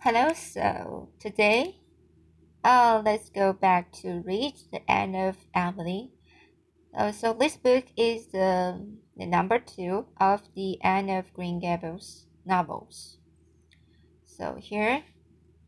Hello, 0.00 0.32
so 0.32 1.08
today, 1.18 1.80
uh, 2.62 3.02
let's 3.04 3.30
go 3.30 3.52
back 3.52 3.90
to 3.90 4.22
read 4.24 4.54
the 4.70 4.88
Anne 4.88 5.16
of 5.16 5.36
Avonlea. 5.56 6.12
Uh, 6.96 7.10
so 7.10 7.32
this 7.32 7.56
book 7.56 7.84
is 7.96 8.28
the, 8.28 8.80
the 9.16 9.26
number 9.26 9.58
two 9.58 10.06
of 10.20 10.42
the 10.54 10.80
Anne 10.82 11.10
of 11.10 11.34
Green 11.34 11.58
Gables 11.58 12.26
novels. 12.46 13.18
So 14.24 14.56
here 14.60 15.02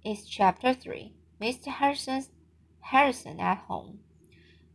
is 0.05 0.29
chapter 0.29 0.75
three. 0.75 1.17
Mr. 1.43 1.67
Harrison's 1.67 2.31
Harrison 2.83 3.41
at 3.41 3.59
home. 3.59 3.99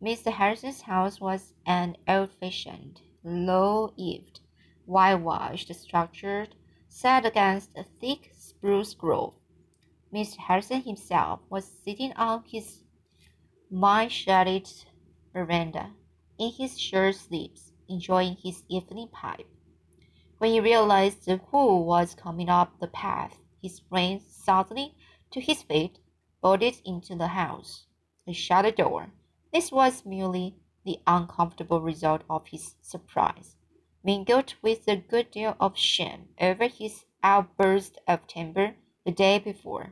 Mr. 0.04 0.34
Harrison's 0.34 0.82
house 0.82 1.22
was 1.22 1.54
an 1.66 1.96
old-fashioned, 2.10 3.00
low-eaved, 3.24 4.42
whitewashed 4.86 5.74
structure 5.74 6.48
set 6.90 7.26
against 7.26 7.70
a 7.78 7.86
thick 8.02 8.32
spruce 8.38 8.94
grove. 8.94 9.34
Mr. 10.16 10.38
Harrison 10.38 10.82
himself 10.82 11.42
was 11.50 11.70
sitting 11.84 12.14
on 12.14 12.42
his 12.48 12.80
mine-shaded 13.70 14.66
veranda, 15.34 15.92
in 16.40 16.54
his 16.54 16.80
shirt 16.80 17.16
sleeves, 17.16 17.73
enjoying 17.90 18.38
his 18.42 18.64
evening 18.70 19.09
pipe. 19.09 19.46
When 20.38 20.52
he 20.52 20.62
realized 20.62 21.30
who 21.30 21.82
was 21.82 22.16
coming 22.16 22.48
up 22.48 22.80
the 22.80 22.88
path, 22.88 23.38
he 23.62 23.68
sprang 23.68 24.22
suddenly 24.22 24.96
to 25.32 25.42
his 25.42 25.64
feet, 25.64 26.00
bolted 26.42 26.76
into 26.86 27.14
the 27.18 27.28
house. 27.28 27.86
and 28.26 28.34
shut 28.34 28.64
the 28.64 28.72
door. 28.72 29.12
This 29.52 29.70
was 29.70 30.06
merely 30.06 30.56
the 30.86 31.02
uncomfortable 31.06 31.82
result 31.82 32.22
of 32.30 32.48
his 32.48 32.76
surprise, 32.82 33.58
mingled 34.02 34.54
with 34.62 34.88
a 34.88 34.95
good 34.95 35.30
deal 35.30 35.58
of 35.59 35.78
shame 35.78 36.30
over 36.40 36.70
his 36.70 37.04
outburst 37.22 37.98
of 38.08 38.26
temper 38.28 38.78
the 39.04 39.12
day 39.12 39.40
before 39.40 39.92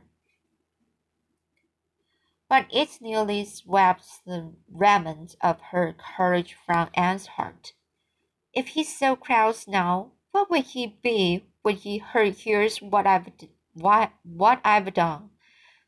but 2.54 2.66
it 2.70 3.00
nearly 3.00 3.44
swept 3.44 4.04
the 4.24 4.54
remnant 4.70 5.34
of 5.40 5.60
her 5.72 5.92
courage 5.92 6.56
from 6.64 6.88
Anne's 6.94 7.26
heart. 7.26 7.72
If 8.52 8.68
he's 8.68 8.96
so 8.96 9.16
cross 9.16 9.66
now, 9.66 10.12
what 10.30 10.48
will 10.48 10.62
he 10.62 10.96
be 11.02 11.46
when 11.62 11.74
he 11.74 11.98
hears 11.98 12.78
what 12.78 13.08
I've 13.08 13.28
what, 13.72 14.12
what 14.22 14.60
I've 14.64 14.94
done? 14.94 15.30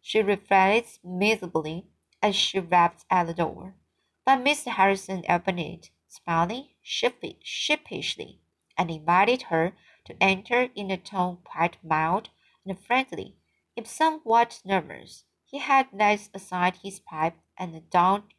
She 0.03 0.21
reflected 0.23 0.99
miserably 1.05 1.87
as 2.21 2.35
she 2.35 2.59
rapped 2.59 3.05
at 3.09 3.29
the 3.29 3.35
door. 3.35 3.77
But 4.25 4.41
Mr. 4.41 4.73
Harrison 4.73 5.23
opened 5.29 5.61
it, 5.61 5.91
smiling 6.09 6.71
sheepishly, 6.83 8.41
and 8.77 8.91
invited 8.91 9.43
her 9.43 9.73
to 10.07 10.21
enter 10.21 10.71
in 10.75 10.91
a 10.91 10.97
tone 10.97 11.39
quite 11.45 11.77
mild 11.85 12.31
and 12.65 12.77
friendly, 12.77 13.37
if 13.77 13.87
somewhat 13.87 14.63
nervous. 14.65 15.23
He 15.49 15.59
had 15.59 15.93
laid 15.93 16.21
aside 16.35 16.79
his 16.83 16.99
pipe 16.99 17.37
and 17.57 17.89
donned, 17.89 18.35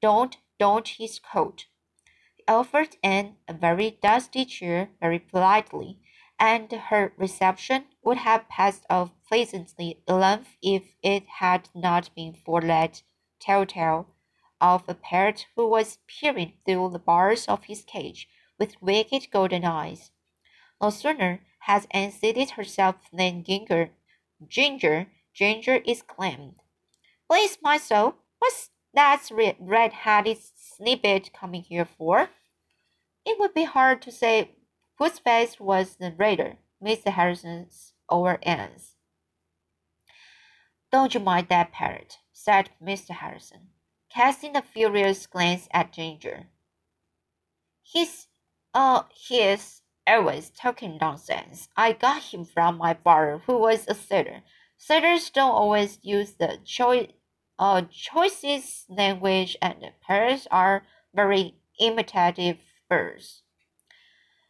donned, 0.00 0.36
donned 0.60 0.88
his 0.88 1.18
coat. 1.18 1.66
He 2.36 2.44
offered 2.46 2.96
Anne 3.02 3.36
a 3.48 3.52
very 3.52 3.98
dusty 4.00 4.44
chair 4.44 4.90
very 5.00 5.18
politely, 5.18 5.98
and 6.38 6.70
her 6.70 7.12
reception 7.16 7.86
would 8.04 8.18
have 8.18 8.48
passed 8.48 8.86
off 8.88 9.10
pleasantly 9.26 10.04
enough 10.06 10.56
if 10.62 10.94
it 11.02 11.26
had 11.26 11.68
not 11.74 12.14
been 12.14 12.34
for 12.34 12.60
that 12.60 13.02
telltale 13.40 14.06
of 14.60 14.88
a 14.88 14.94
parrot 14.94 15.46
who 15.56 15.66
was 15.66 15.98
peering 16.06 16.52
through 16.64 16.90
the 16.90 17.00
bars 17.00 17.46
of 17.46 17.64
his 17.64 17.82
cage 17.82 18.28
with 18.56 18.80
wicked 18.80 19.32
golden 19.32 19.64
eyes. 19.64 20.12
No 20.80 20.90
sooner 20.90 21.40
had 21.60 21.88
Anne 21.90 22.12
seated 22.12 22.50
herself 22.50 22.96
than 23.12 23.42
Ginger, 23.42 23.90
Ginger 24.46 25.10
Ginger 25.36 25.82
exclaimed. 25.84 26.54
Please, 27.28 27.58
my 27.60 27.76
soul, 27.76 28.14
what's 28.38 28.70
that 28.94 29.28
red-headed 29.30 30.38
snippet 30.56 31.30
coming 31.38 31.62
here 31.62 31.84
for? 31.84 32.30
It 33.26 33.38
would 33.38 33.52
be 33.52 33.64
hard 33.64 34.00
to 34.02 34.10
say 34.10 34.52
whose 34.98 35.18
face 35.18 35.60
was 35.60 35.96
the 35.96 36.14
raider, 36.16 36.56
Mr. 36.82 37.08
Harrison's 37.08 37.92
or 38.08 38.38
Anne's. 38.44 38.94
Don't 40.90 41.12
you 41.12 41.20
mind 41.20 41.48
that 41.50 41.70
parrot, 41.70 42.16
said 42.32 42.70
Mr. 42.82 43.10
Harrison, 43.10 43.68
casting 44.08 44.56
a 44.56 44.62
furious 44.62 45.26
glance 45.26 45.68
at 45.70 45.92
Ginger. 45.92 46.46
He's, 47.82 48.28
uh, 48.72 49.02
he's 49.12 49.82
always 50.06 50.48
talking 50.48 50.96
nonsense. 50.98 51.68
I 51.76 51.92
got 51.92 52.22
him 52.22 52.46
from 52.46 52.78
my 52.78 52.94
bar, 52.94 53.42
who 53.46 53.58
was 53.58 53.84
a 53.86 53.94
sailor. 53.94 54.42
Sailors 54.78 55.30
don't 55.30 55.52
always 55.52 55.98
use 56.02 56.34
the 56.34 56.58
choice, 56.64 57.10
uh, 57.58 57.82
choicest 57.90 58.90
language, 58.90 59.56
and 59.62 59.92
parrots 60.00 60.46
are 60.50 60.86
very 61.14 61.56
imitative 61.80 62.58
birds. 62.88 63.42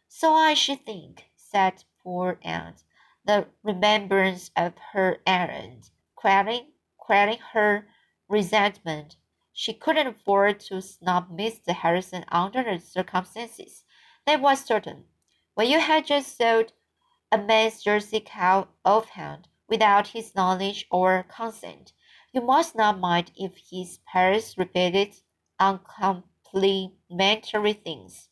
So 0.07 0.33
I 0.33 0.53
should 0.53 0.85
think, 0.85 1.25
said 1.35 1.83
poor 2.03 2.39
Anne, 2.43 2.75
the 3.23 3.47
remembrance 3.63 4.51
of 4.55 4.73
her 4.93 5.21
errand 5.25 5.91
quelling, 6.15 6.71
quelling 6.97 7.39
her 7.53 7.87
resentment. 8.27 9.15
She 9.53 9.73
couldn't 9.73 10.07
afford 10.07 10.59
to 10.61 10.81
snub 10.81 11.29
Mr. 11.29 11.73
Harrison 11.73 12.25
under 12.29 12.63
the 12.63 12.79
circumstances. 12.79 13.83
That 14.25 14.41
was 14.41 14.63
certain. 14.63 15.05
When 15.53 15.69
you 15.69 15.79
had 15.79 16.05
just 16.05 16.37
sold 16.37 16.73
a 17.31 17.37
man's 17.37 17.81
Jersey 17.81 18.19
cow 18.19 18.67
offhand, 18.83 19.47
without 19.67 20.07
his 20.07 20.35
knowledge 20.35 20.85
or 20.91 21.23
consent. 21.23 21.93
You 22.31 22.41
must 22.41 22.75
not 22.75 22.99
mind 22.99 23.31
if 23.35 23.53
his 23.69 23.99
parents 24.05 24.57
repeated 24.57 25.15
uncomplimentary 25.59 27.73
things. 27.73 28.29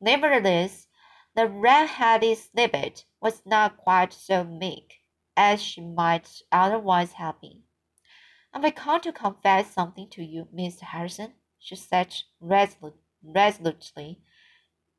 Nevertheless, 0.00 0.86
the 1.34 1.46
red-headed 1.46 2.38
snippet 2.38 3.04
was 3.20 3.42
not 3.46 3.76
quite 3.76 4.12
so 4.12 4.44
meek 4.44 4.94
as 5.36 5.62
she 5.62 5.80
might 5.80 6.42
otherwise 6.50 7.12
have 7.12 7.40
been. 7.40 7.62
I've 8.52 8.74
come 8.74 9.00
to 9.02 9.12
confess 9.12 9.72
something 9.72 10.08
to 10.10 10.24
you, 10.24 10.48
Mr. 10.54 10.82
Harrison, 10.82 11.34
she 11.58 11.76
said 11.76 12.14
resolute, 12.40 12.96
resolutely. 13.22 14.20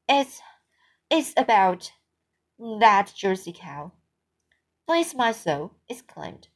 It's, 0.07 0.41
it's 1.09 1.33
about 1.35 1.91
that 2.59 3.11
Jersey 3.15 3.53
cow. 3.53 3.91
Bless 4.91 5.15
my 5.15 5.31
soul! 5.31 5.71
exclaimed 5.87 6.49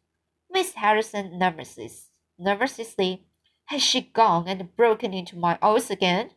Miss 0.51 0.73
Harrison 0.73 1.39
nervously. 1.39 1.89
Nervously, 2.37 3.27
has 3.67 3.81
she 3.81 4.01
gone 4.01 4.49
and 4.49 4.75
broken 4.75 5.13
into 5.13 5.37
my 5.37 5.57
oaths 5.61 5.89
again? 5.89 6.31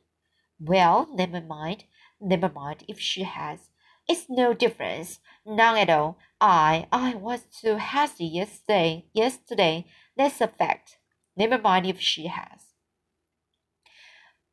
Well, 0.60 1.09
never 1.12 1.41
mind. 1.41 1.86
Never 2.20 2.48
mind 2.48 2.84
if 2.86 3.00
she 3.00 3.25
has. 3.25 3.70
It's 4.09 4.26
no 4.28 4.54
difference. 4.54 5.19
None 5.44 5.76
at 5.76 5.91
all. 5.91 6.19
I 6.41 6.86
I 6.92 7.16
was 7.16 7.42
too 7.60 7.78
hasty 7.78 8.26
yesterday. 8.26 9.06
Yesterday. 9.12 9.84
That's 10.16 10.41
a 10.41 10.47
fact. 10.47 10.98
Never 11.36 11.59
mind 11.59 11.84
if 11.84 12.00
she 12.00 12.28
has. 12.28 12.60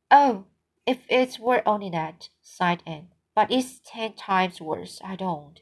Oh, 0.09 0.45
if 0.87 1.05
it 1.09 1.37
were 1.39 1.61
only 1.67 1.91
that, 1.91 2.29
sighed 2.41 2.81
Anne. 2.87 3.09
But 3.35 3.51
it's 3.51 3.81
ten 3.85 4.13
times 4.13 4.59
worse. 4.59 4.99
I 5.05 5.15
don't. 5.15 5.61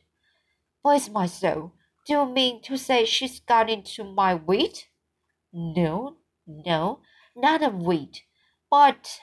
Bless 0.83 1.09
my 1.09 1.27
soul, 1.27 1.71
do 2.05 2.13
you 2.13 2.25
mean 2.25 2.61
to 2.63 2.77
say 2.77 3.05
she's 3.05 3.39
got 3.39 3.69
into 3.69 4.03
my 4.03 4.35
wheat? 4.35 4.89
No, 5.53 6.17
no, 6.45 6.99
not 7.35 7.63
a 7.63 7.69
wheat. 7.69 8.23
But 8.69 9.21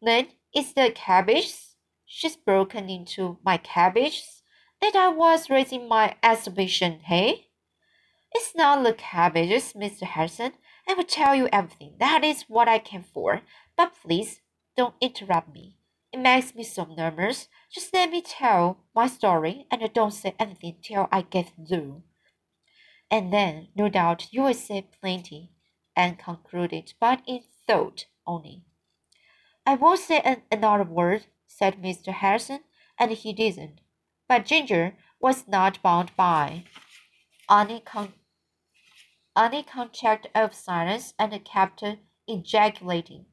then 0.00 0.28
it's 0.54 0.72
the 0.72 0.92
cabbages. 0.94 1.74
She's 2.04 2.36
broken 2.36 2.88
into 2.88 3.38
my 3.44 3.56
cabbages 3.56 4.42
that 4.80 4.94
I 4.94 5.08
was 5.08 5.50
raising 5.50 5.88
my 5.88 6.14
exhibition, 6.22 7.00
hey? 7.00 7.48
It's 8.32 8.54
not 8.54 8.84
the 8.84 8.92
cabbages, 8.92 9.72
Mr. 9.72 10.02
Harrison. 10.02 10.52
I 10.88 10.94
will 10.94 11.04
tell 11.04 11.34
you 11.34 11.48
everything. 11.52 11.96
That 11.98 12.22
is 12.22 12.44
what 12.46 12.68
I 12.68 12.78
came 12.78 13.02
for. 13.02 13.42
But 13.76 13.94
please 14.00 14.40
don't 14.76 14.94
interrupt 15.00 15.52
me. 15.52 15.76
It 16.16 16.20
makes 16.20 16.54
me 16.54 16.64
so 16.64 16.86
nervous. 16.86 17.46
Just 17.70 17.92
let 17.92 18.10
me 18.10 18.22
tell 18.22 18.78
my 18.94 19.06
story 19.06 19.66
and 19.70 19.92
don't 19.92 20.12
say 20.12 20.34
anything 20.38 20.76
till 20.80 21.08
I 21.12 21.20
get 21.20 21.52
through. 21.68 22.04
And 23.10 23.30
then, 23.30 23.68
no 23.76 23.90
doubt, 23.90 24.32
you 24.32 24.44
will 24.44 24.54
say 24.54 24.88
plenty, 24.98 25.50
and 25.94 26.18
concluded, 26.18 26.94
but 26.98 27.20
in 27.26 27.42
thought 27.66 28.06
only. 28.26 28.64
I 29.66 29.74
won't 29.74 30.00
say 30.00 30.20
an, 30.20 30.40
another 30.50 30.84
word, 30.84 31.26
said 31.46 31.82
Mr. 31.82 32.14
Harrison, 32.14 32.60
and 32.98 33.10
he 33.10 33.34
didn't. 33.34 33.82
But 34.26 34.46
Ginger 34.46 34.96
was 35.20 35.46
not 35.46 35.82
bound 35.82 36.12
by 36.16 36.64
any, 37.50 37.80
con- 37.80 38.14
any 39.36 39.62
contract 39.62 40.28
of 40.34 40.54
silence 40.54 41.12
and 41.18 41.44
kept 41.44 41.84
ejaculating. 42.26 43.26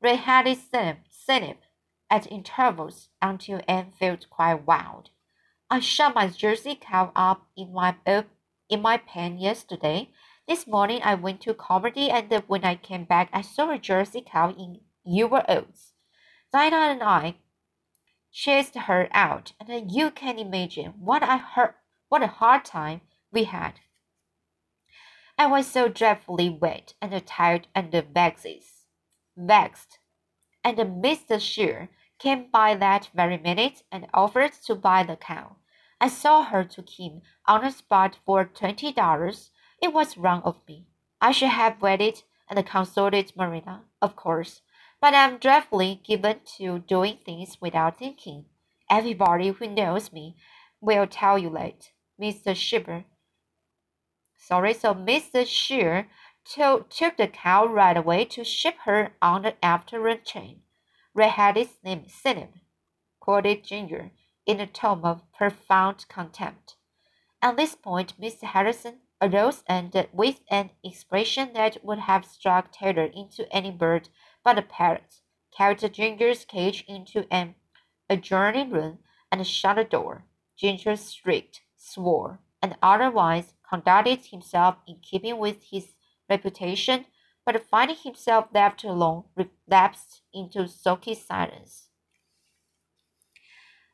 Red-headed 0.00 0.56
Snip, 1.10 1.58
at 2.10 2.30
intervals 2.30 3.08
until 3.20 3.60
Anne 3.66 3.92
felt 3.98 4.28
quite 4.30 4.66
wild. 4.66 5.10
I 5.70 5.80
shut 5.80 6.14
my 6.14 6.28
Jersey 6.28 6.78
cow 6.80 7.12
up 7.16 7.46
in 7.56 7.72
my 7.72 7.96
in 8.68 8.82
my 8.82 8.96
pen 8.96 9.38
yesterday. 9.38 10.10
This 10.46 10.66
morning 10.66 11.00
I 11.02 11.14
went 11.14 11.40
to 11.42 11.54
Carmody 11.54 12.10
and 12.10 12.32
when 12.46 12.64
I 12.64 12.76
came 12.76 13.04
back 13.04 13.30
I 13.32 13.40
saw 13.40 13.70
a 13.70 13.78
Jersey 13.78 14.22
cow 14.26 14.50
in 14.50 14.80
your 15.04 15.42
oats. 15.50 15.94
Diana 16.52 16.92
and 16.92 17.02
I 17.02 17.36
chased 18.30 18.74
her 18.74 19.08
out, 19.12 19.52
and 19.60 19.90
you 19.90 20.10
can 20.10 20.38
imagine 20.38 20.94
what 20.98 21.22
I 21.22 21.36
heard, 21.36 21.74
what 22.08 22.22
a 22.22 22.26
hard 22.26 22.64
time 22.64 23.00
we 23.32 23.44
had. 23.44 23.74
I 25.38 25.46
was 25.46 25.66
so 25.66 25.88
dreadfully 25.88 26.48
wet 26.48 26.94
and 27.00 27.26
tired 27.26 27.68
and 27.74 27.90
vexed, 27.92 28.46
vexed, 29.36 29.98
and 30.64 30.78
Mr. 30.78 31.40
Shear 31.40 31.90
came 32.18 32.48
by 32.50 32.74
that 32.76 33.10
very 33.14 33.38
minute 33.38 33.82
and 33.92 34.08
offered 34.14 34.52
to 34.66 34.74
buy 34.74 35.02
the 35.04 35.16
cow. 35.16 35.56
I 36.00 36.08
saw 36.08 36.42
her 36.44 36.64
to 36.64 36.82
him 36.82 37.22
on 37.46 37.62
the 37.62 37.70
spot 37.70 38.18
for 38.26 38.44
twenty 38.44 38.92
dollars. 38.92 39.50
It 39.82 39.92
was 39.92 40.16
wrong 40.18 40.42
of 40.44 40.60
me. 40.66 40.86
I 41.20 41.32
should 41.32 41.50
have 41.50 41.82
waited 41.82 42.22
and 42.48 42.66
consulted 42.66 43.32
Marilla, 43.36 43.82
of 44.02 44.16
course, 44.16 44.62
but 45.00 45.14
I'm 45.14 45.38
dreadfully 45.38 46.00
given 46.04 46.40
to 46.58 46.80
doing 46.80 47.18
things 47.24 47.58
without 47.60 47.98
thinking. 47.98 48.46
Everybody 48.90 49.48
who 49.50 49.66
knows 49.68 50.12
me 50.12 50.36
will 50.80 51.06
tell 51.06 51.38
you 51.38 51.50
that. 51.50 51.90
Mr. 52.20 52.54
Shipper. 52.56 53.04
Sorry, 54.36 54.74
so 54.74 54.94
Mr. 54.94 55.46
Shear 55.46 56.08
took 56.44 57.16
the 57.16 57.26
cow 57.26 57.66
right 57.66 57.96
away 57.96 58.24
to 58.26 58.44
ship 58.44 58.76
her 58.84 59.12
on 59.22 59.42
the 59.42 59.64
afternoon 59.64 60.20
train. 60.24 60.60
Red-headed 61.14 61.68
cynic, 62.08 62.50
quoted 63.20 63.64
Ginger 63.64 64.10
in 64.46 64.60
a 64.60 64.66
tone 64.66 65.02
of 65.04 65.22
profound 65.32 66.06
contempt. 66.08 66.76
At 67.40 67.56
this 67.56 67.74
point, 67.74 68.20
Mr. 68.20 68.42
Harrison 68.42 69.00
arose 69.22 69.62
and, 69.66 69.94
with 70.12 70.40
an 70.50 70.70
expression 70.82 71.52
that 71.54 71.84
would 71.84 72.00
have 72.00 72.24
struck 72.24 72.72
terror 72.72 73.04
into 73.06 73.50
any 73.50 73.70
bird 73.70 74.08
but 74.42 74.58
a 74.58 74.62
parrot, 74.62 75.20
carried 75.56 75.92
Ginger's 75.92 76.44
cage 76.44 76.84
into 76.86 77.26
an 77.30 77.54
adjoining 78.10 78.70
room 78.70 78.98
and 79.30 79.46
shut 79.46 79.76
the 79.76 79.84
door. 79.84 80.24
Ginger 80.56 80.96
shrieked, 80.96 81.62
swore, 81.76 82.40
and 82.60 82.76
otherwise 82.82 83.54
conducted 83.68 84.26
himself 84.26 84.76
in 84.86 84.96
keeping 85.00 85.38
with 85.38 85.62
his 85.70 85.93
reputation 86.28 87.06
but 87.44 87.62
finding 87.70 87.96
himself 87.96 88.46
left 88.54 88.84
alone, 88.84 89.24
relapsed 89.36 90.22
into 90.32 90.66
sulky 90.66 91.14
silence. 91.14 91.88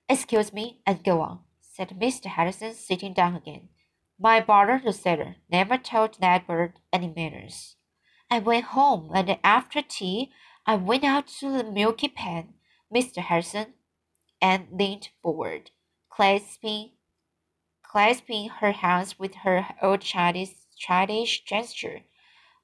Excuse 0.09 0.53
me, 0.53 0.81
and 0.87 1.05
go 1.05 1.21
on, 1.21 1.41
said 1.61 1.91
Mr. 1.91 2.27
Harrison, 2.27 2.75
sitting 2.75 3.13
down 3.13 3.35
again. 3.37 3.69
My 4.19 4.41
brother, 4.41 4.81
the 4.85 4.93
sailor, 4.93 5.37
never 5.51 5.79
told 5.79 6.19
that 6.21 6.47
bird 6.47 6.75
any 6.93 7.13
manners. 7.15 7.77
I 8.31 8.39
went 8.39 8.67
home, 8.67 9.11
and 9.15 9.39
after 9.43 9.83
tea, 9.83 10.31
I 10.67 10.77
went 10.77 11.05
out 11.05 11.27
to 11.41 11.51
the 11.51 11.65
milky 11.65 12.09
pen, 12.09 12.55
Mr. 12.95 13.23
Harrison, 13.23 13.75
and 14.41 14.69
leaned 14.73 15.09
forward, 15.23 15.71
clasping, 16.09 16.91
clasping 17.83 18.49
her 18.49 18.73
hands 18.73 19.19
with 19.19 19.37
her 19.37 19.67
old 19.83 20.03
childish, 20.03 20.51
childish 20.77 21.45
gesture 21.45 22.03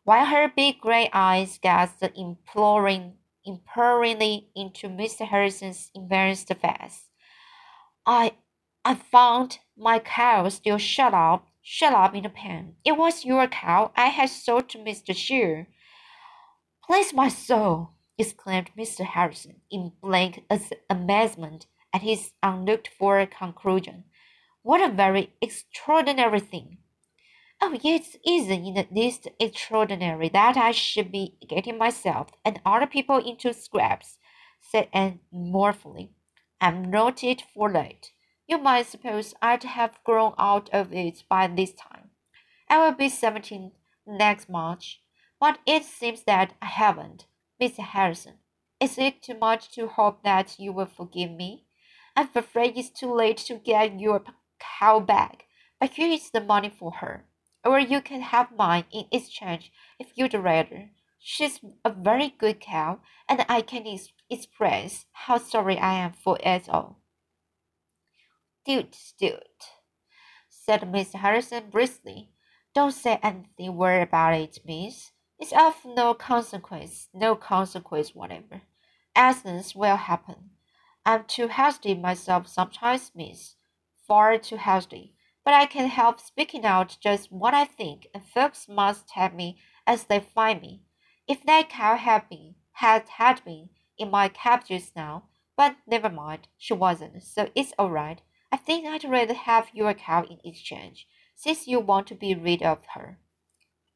while 0.06 0.26
her 0.26 0.48
big 0.54 0.80
gray 0.80 1.10
eyes 1.12 1.58
gazed 1.58 2.00
imploring, 2.14 3.14
imploringly 3.44 4.48
into 4.54 4.86
Mr. 4.86 5.26
Harrison's 5.26 5.90
embarrassed 5.96 6.46
face. 6.54 7.06
I, 8.06 8.34
I 8.84 8.94
found 8.94 9.58
my 9.76 9.98
cow 9.98 10.48
still 10.48 10.78
shut 10.78 11.12
up, 11.12 11.48
shut 11.60 11.92
up 11.92 12.14
in 12.14 12.22
the 12.22 12.28
pen. 12.28 12.76
It 12.84 12.96
was 12.96 13.24
your 13.24 13.48
cow 13.48 13.90
I 13.96 14.06
had 14.06 14.30
sold 14.30 14.68
to 14.70 14.78
Mr. 14.78 15.12
Shear. 15.12 15.66
Bless 16.86 17.12
my 17.12 17.26
soul! 17.26 17.90
exclaimed 18.16 18.70
Mr. 18.78 19.04
Harrison 19.04 19.56
in 19.72 19.90
blank 20.00 20.44
amazement 20.88 21.66
at 21.92 22.02
his 22.02 22.30
unlooked 22.44 22.90
for 22.96 23.26
conclusion. 23.26 24.04
What 24.62 24.80
a 24.80 24.94
very 24.94 25.32
extraordinary 25.42 26.38
thing! 26.38 26.78
Oh, 27.62 27.72
it 27.82 28.16
isn't 28.24 28.64
in 28.64 28.74
the 28.74 28.86
least 28.90 29.28
extraordinary 29.40 30.28
that 30.28 30.56
I 30.56 30.72
should 30.72 31.10
be 31.10 31.36
getting 31.48 31.78
myself 31.78 32.28
and 32.44 32.60
other 32.66 32.86
people 32.86 33.16
into 33.16 33.52
scrapes, 33.54 34.18
said 34.60 34.88
Anne 34.92 35.20
mournfully. 35.32 36.10
I'm 36.60 36.90
not 36.90 37.24
it 37.24 37.42
for 37.54 37.70
late. 37.70 38.12
You 38.46 38.58
might 38.58 38.86
suppose 38.86 39.34
I'd 39.40 39.64
have 39.64 39.98
grown 40.04 40.34
out 40.38 40.68
of 40.72 40.92
it 40.92 41.24
by 41.28 41.46
this 41.46 41.72
time. 41.72 42.10
I 42.68 42.78
will 42.78 42.92
be 42.92 43.08
seventeen 43.08 43.72
next 44.06 44.48
March, 44.50 45.00
but 45.40 45.58
it 45.66 45.84
seems 45.84 46.24
that 46.24 46.52
I 46.60 46.66
haven't. 46.66 47.26
Mr. 47.60 47.78
Harrison, 47.78 48.34
is 48.78 48.98
it 48.98 49.22
too 49.22 49.38
much 49.38 49.72
to 49.72 49.88
hope 49.88 50.22
that 50.22 50.56
you 50.58 50.72
will 50.72 50.86
forgive 50.86 51.30
me? 51.30 51.64
I'm 52.14 52.28
afraid 52.34 52.76
it's 52.76 52.90
too 52.90 53.12
late 53.12 53.38
to 53.38 53.54
get 53.54 53.98
your 53.98 54.22
cow 54.60 55.00
back, 55.00 55.44
but 55.80 55.90
here 55.90 56.12
is 56.12 56.30
the 56.30 56.40
money 56.40 56.70
for 56.70 56.92
her 56.92 57.24
or 57.66 57.80
you 57.80 58.00
can 58.00 58.20
have 58.20 58.56
mine 58.56 58.84
in 58.92 59.06
exchange 59.10 59.72
if 59.98 60.12
you'd 60.14 60.34
rather. 60.34 60.90
She's 61.18 61.60
a 61.84 61.90
very 61.90 62.30
good 62.38 62.60
cow, 62.60 63.00
and 63.28 63.44
I 63.48 63.60
can 63.62 63.86
ex 63.86 64.12
express 64.30 65.06
how 65.12 65.38
sorry 65.38 65.76
I 65.76 65.94
am 65.94 66.12
for 66.12 66.38
it 66.40 66.68
all. 66.68 67.00
Do 68.64 68.84
it, 69.20 69.44
said 70.48 70.90
Miss 70.90 71.12
Harrison 71.12 71.70
briskly. 71.70 72.30
Don't 72.74 72.92
say 72.92 73.18
anything 73.22 73.76
weird 73.76 74.08
about 74.08 74.34
it, 74.34 74.58
miss. 74.64 75.10
It's 75.38 75.52
of 75.52 75.84
no 75.84 76.14
consequence, 76.14 77.08
no 77.12 77.34
consequence 77.34 78.14
whatever. 78.14 78.62
Accidents 79.14 79.74
will 79.74 79.96
happen. 79.96 80.50
I'm 81.04 81.24
too 81.24 81.48
hasty 81.48 81.94
myself 81.94 82.46
sometimes, 82.46 83.10
miss. 83.14 83.56
Far 84.06 84.38
too 84.38 84.56
hasty 84.56 85.15
but 85.46 85.54
I 85.54 85.64
can 85.64 85.88
help 85.88 86.18
speaking 86.18 86.64
out 86.64 86.96
just 87.00 87.30
what 87.30 87.54
I 87.54 87.64
think, 87.64 88.08
and 88.12 88.26
folks 88.26 88.68
must 88.68 89.12
have 89.12 89.32
me 89.32 89.60
as 89.86 90.02
they 90.02 90.18
find 90.18 90.60
me. 90.60 90.82
If 91.28 91.44
that 91.44 91.68
cow 91.68 91.96
had 91.96 92.28
been 92.28 92.56
had 92.72 93.08
had 93.08 93.44
been 93.44 93.68
in 93.96 94.10
my 94.10 94.28
cab 94.28 94.66
just 94.68 94.96
now, 94.96 95.28
but 95.56 95.76
never 95.86 96.10
mind, 96.10 96.48
she 96.58 96.74
wasn't, 96.74 97.22
so 97.22 97.48
it's 97.54 97.72
all 97.78 97.92
right. 97.92 98.20
I 98.50 98.56
think 98.56 98.88
I'd 98.88 99.08
rather 99.08 99.34
have 99.34 99.68
your 99.72 99.94
cow 99.94 100.24
in 100.24 100.40
exchange, 100.44 101.06
since 101.36 101.68
you 101.68 101.78
want 101.78 102.08
to 102.08 102.16
be 102.16 102.34
rid 102.34 102.64
of 102.64 102.78
her. 102.94 103.20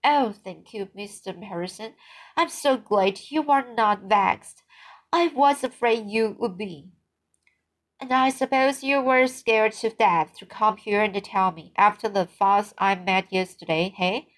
Oh, 0.04 0.32
thank 0.32 0.72
you, 0.72 0.86
Mr. 0.96 1.42
Harrison. 1.42 1.94
I'm 2.36 2.48
so 2.48 2.76
glad 2.76 3.18
you 3.28 3.50
are 3.50 3.66
not 3.74 4.02
vexed. 4.04 4.62
I 5.12 5.26
was 5.26 5.64
afraid 5.64 6.06
you 6.06 6.36
would 6.38 6.56
be. 6.56 6.92
And 8.00 8.14
I 8.14 8.30
suppose 8.30 8.82
you 8.82 9.02
were 9.02 9.26
scared 9.26 9.72
to 9.72 9.90
death 9.90 10.32
to 10.38 10.46
come 10.46 10.78
here 10.78 11.02
and 11.02 11.22
tell 11.22 11.52
me 11.52 11.72
after 11.76 12.08
the 12.08 12.26
fuss 12.26 12.72
I 12.78 12.94
met 12.94 13.30
yesterday, 13.30 13.92
hey? 13.94 14.28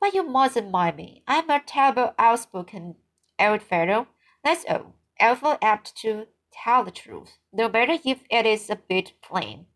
But 0.00 0.14
you 0.14 0.22
mustn't 0.22 0.70
mind 0.70 0.96
me. 0.96 1.24
I'm 1.26 1.50
a 1.50 1.60
terrible 1.66 2.14
outspoken 2.16 2.94
old 3.40 3.62
fellow. 3.62 4.06
That's 4.44 4.64
all. 4.68 4.94
Awful 5.20 5.58
apt 5.60 5.96
to 6.02 6.26
tell 6.52 6.84
the 6.84 6.92
truth, 6.92 7.38
no 7.52 7.68
matter 7.68 7.98
if 8.04 8.20
it 8.30 8.46
is 8.46 8.70
a 8.70 8.76
bit 8.76 9.12
plain. 9.20 9.66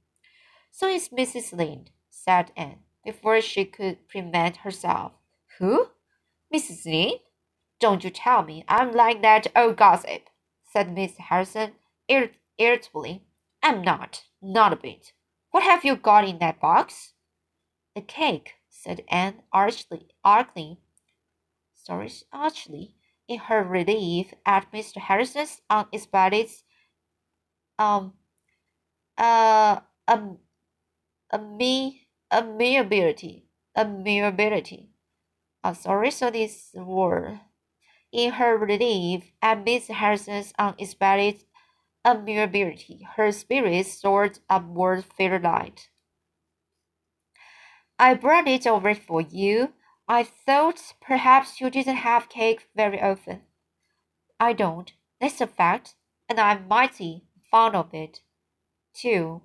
So 0.71 0.89
is 0.89 1.09
Mrs. 1.09 1.53
Lynde, 1.53 1.91
said 2.11 2.53
Anne, 2.57 2.81
before 3.05 3.41
she 3.41 3.65
could 3.65 4.09
prevent 4.09 4.59
herself. 4.59 5.13
Who? 5.59 5.89
Mrs. 6.55 6.85
Lynde? 6.85 7.21
Don't 7.81 8.05
you 8.05 8.11
tell 8.11 8.45
me 8.45 8.65
I'm 8.69 8.93
like 8.93 9.21
that 9.23 9.49
old 9.57 9.77
gossip, 9.77 10.29
said 10.73 10.95
Miss 10.95 11.17
Harrison 11.19 11.73
irritably. 12.09 12.41
I'm 12.59 13.83
not, 13.83 14.25
not 14.41 14.73
a 14.73 14.77
bit. 14.77 15.13
What 15.51 15.63
have 15.63 15.85
you 15.85 15.97
got 15.97 16.27
in 16.27 16.39
that 16.39 16.61
box? 16.61 17.15
The 17.95 18.03
cake, 18.03 18.55
said 18.69 19.03
Anne 19.09 19.43
archly, 19.53 20.09
archly, 20.25 20.79
sorry, 21.75 22.13
archly, 22.33 22.95
in 23.29 23.39
her 23.39 23.63
relief 23.63 24.35
at 24.45 24.71
Mr. 24.73 24.99
Harrison's 24.99 25.61
unexpected, 25.69 26.51
um, 27.79 28.13
uh, 29.19 29.81
um, 30.07 30.39
ame, 31.33 31.95
amiability, 32.33 33.47
amiability. 33.77 34.91
I'm 35.65 35.75
sorry, 35.75 36.11
so 36.11 36.31
this 36.31 36.71
word. 36.75 37.41
In 38.13 38.33
her 38.33 38.57
relief 38.57 39.33
at 39.43 39.65
Miss 39.65 39.89
Harrison's 39.89 40.53
unexpected 40.59 41.46
amiability, 42.07 43.07
her 43.17 43.33
spirits 43.33 44.01
soared 44.01 44.39
upward 44.49 45.05
fairly 45.05 45.43
light. 45.43 45.89
I 47.99 48.15
brought 48.15 48.47
it 48.47 48.67
over 48.67 48.95
for 48.95 49.21
you. 49.21 49.73
I 50.07 50.23
thought 50.23 50.95
perhaps 51.01 51.61
you 51.61 51.69
didn't 51.71 51.97
have 51.97 52.29
cake 52.29 52.69
very 52.77 53.01
often. 53.01 53.43
I 54.39 54.53
don't. 54.53 54.93
That's 55.21 55.41
a 55.41 55.47
fact, 55.47 55.97
and 56.29 56.39
I'm 56.39 56.69
mighty 56.69 57.25
fond 57.51 57.75
of 57.75 57.93
it, 57.93 58.21
too. 58.95 59.43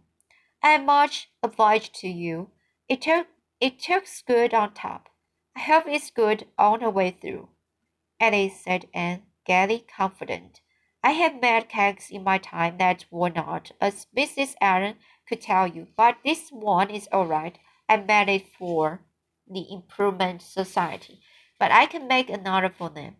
I'm 0.61 0.85
much 0.85 1.31
obliged 1.41 1.95
to 2.01 2.07
you. 2.07 2.51
It 2.87 3.01
took 3.01 3.27
It 3.59 3.79
took's 3.79 4.21
good 4.21 4.53
on 4.53 4.73
top. 4.73 5.09
I 5.55 5.59
hope 5.61 5.85
it's 5.87 6.11
good 6.11 6.47
all 6.57 6.77
the 6.77 6.89
way 6.89 7.11
through. 7.11 7.49
Alice 8.19 8.59
said 8.63 8.87
Anne, 8.93 9.23
gaily 9.45 9.79
confident. 9.79 10.61
I 11.03 11.11
have 11.11 11.41
made 11.41 11.67
cakes 11.67 12.11
in 12.11 12.23
my 12.23 12.37
time 12.37 12.77
that 12.77 13.05
were 13.09 13.31
not, 13.31 13.71
as 13.81 14.05
Mrs. 14.15 14.53
Allan 14.61 14.97
could 15.27 15.41
tell 15.41 15.65
you, 15.65 15.87
but 15.95 16.17
this 16.23 16.49
one 16.51 16.91
is 16.91 17.09
all 17.11 17.25
right. 17.25 17.57
I 17.89 17.97
made 17.97 18.29
it 18.29 18.47
for 18.47 19.01
the 19.47 19.65
Improvement 19.71 20.43
Society, 20.43 21.21
but 21.57 21.71
I 21.71 21.87
can 21.87 22.07
make 22.07 22.29
another 22.29 22.69
for 22.69 22.89
them. 22.89 23.15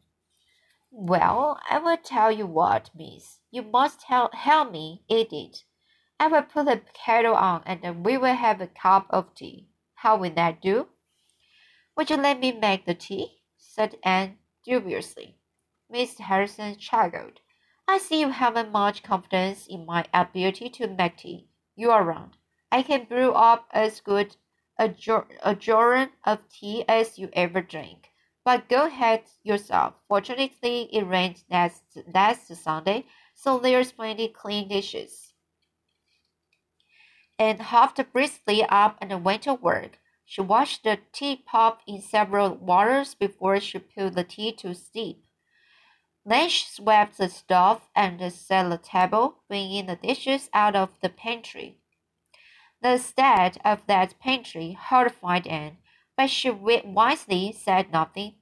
Well, 0.92 1.60
I 1.70 1.80
will 1.80 1.98
tell 1.98 2.32
you 2.32 2.46
what, 2.46 2.92
miss. 2.94 3.40
You 3.50 3.64
must 3.64 4.04
help, 4.04 4.36
help 4.36 4.72
me 4.72 5.04
eat 5.08 5.34
it. 5.34 5.64
I 6.20 6.28
will 6.28 6.44
put 6.44 6.68
the 6.68 6.82
kettle 6.94 7.34
on 7.34 7.64
and 7.66 8.06
we 8.06 8.18
will 8.18 8.36
have 8.36 8.62
a 8.62 8.68
cup 8.68 9.08
of 9.10 9.34
tea. 9.34 9.70
How 9.96 10.18
will 10.18 10.34
that 10.36 10.62
do? 10.62 10.90
Would 11.96 12.10
you 12.10 12.18
let 12.18 12.40
me 12.40 12.52
make 12.52 12.86
the 12.86 12.94
tea? 12.94 13.42
said 13.58 13.98
Anne 14.04 14.38
dubiously. 14.66 15.38
Miss 15.90 16.20
Harrison 16.20 16.78
chuckled. 16.78 17.40
I 17.92 17.98
see 17.98 18.22
you 18.22 18.30
haven't 18.30 18.72
much 18.72 19.04
confidence 19.04 19.68
in 19.68 19.86
my 19.86 20.06
ability 20.14 20.70
to 20.70 20.88
make 20.88 21.18
tea. 21.18 21.50
You 21.76 21.92
are 21.92 22.06
wrong. 22.06 22.36
I 22.72 22.84
can 22.84 23.04
brew 23.04 23.34
up 23.34 23.68
as 23.72 24.00
good 24.00 24.38
a, 24.80 24.96
a 25.44 25.56
jar 25.56 26.10
of 26.24 26.48
tea 26.48 26.86
as 26.88 27.20
you 27.20 27.30
ever 27.34 27.62
drink. 27.62 28.12
But 28.46 28.70
go 28.70 28.88
ahead 28.88 29.24
yourself. 29.44 29.96
Fortunately, 30.08 30.84
it 30.96 31.06
rained 31.06 31.44
last, 31.50 31.84
last 32.14 32.56
Sunday, 32.56 33.08
so 33.36 33.60
there's 33.60 33.92
plenty 33.92 34.30
clean 34.30 34.70
dishes 34.70 35.34
and 37.38 37.60
hopped 37.60 38.02
briskly 38.14 38.64
up 38.70 39.00
and 39.02 39.26
went 39.26 39.42
to 39.42 39.54
work. 39.54 40.00
She 40.24 40.40
washed 40.40 40.86
the 40.86 41.00
teapot 41.12 41.82
in 41.86 42.02
several 42.02 42.56
waters 42.56 43.16
before 43.16 43.60
she 43.60 43.80
put 43.80 44.16
the 44.16 44.24
tea 44.24 44.54
to 44.54 44.74
steep. 44.74 45.26
She 46.30 46.66
swept 46.68 47.18
the 47.18 47.30
stove 47.30 47.90
and 47.96 48.32
set 48.32 48.70
the 48.70 48.78
table, 48.78 49.38
bringing 49.48 49.88
the 49.88 49.96
dishes 49.96 50.50
out 50.54 50.76
of 50.76 51.00
the 51.02 51.10
pantry. 51.10 51.78
The 52.82 52.98
state 52.98 53.58
of 53.66 53.86
that 53.88 54.20
pantry 54.20 54.74
horrified 54.74 55.48
Anne, 55.48 55.78
but 56.16 56.30
she 56.30 56.50
wisely 56.50 57.52
said 57.52 57.92
nothing. 57.92 58.36